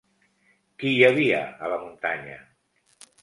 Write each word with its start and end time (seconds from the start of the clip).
Qui 0.83 0.93
hi 0.93 1.03
havia 1.09 1.41
a 1.67 1.71
la 1.73 1.79
muntanya? 1.83 2.39